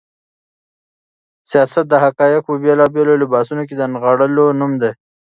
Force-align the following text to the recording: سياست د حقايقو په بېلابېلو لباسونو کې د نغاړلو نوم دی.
سياست 1.51 1.85
د 1.89 1.93
حقايقو 2.03 2.45
په 2.47 2.53
بېلابېلو 2.63 3.13
لباسونو 3.23 3.63
کې 3.67 3.75
د 3.77 3.83
نغاړلو 3.93 4.45
نوم 4.59 4.71
دی. 4.81 4.91